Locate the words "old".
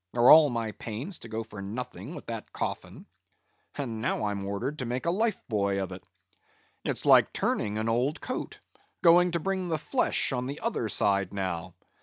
7.87-8.19